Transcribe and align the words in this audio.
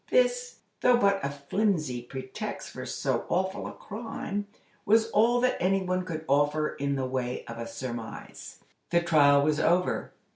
This, 0.09 0.61
though 0.79 0.97
but 0.97 1.23
a 1.23 1.29
flimsy 1.29 2.01
pretext 2.01 2.71
for 2.71 2.87
so 2.87 3.23
awful 3.29 3.67
a 3.67 3.71
crime, 3.73 4.47
was 4.83 5.11
all 5.11 5.39
that 5.41 5.57
any 5.61 5.83
one 5.83 6.05
could 6.05 6.25
offer 6.27 6.69
in 6.69 6.95
the 6.95 7.05
way 7.05 7.45
of 7.45 7.59
a 7.59 7.67
surmise. 7.67 8.63
The 8.89 9.03
trial 9.03 9.43
was 9.43 9.59
over. 9.59 10.11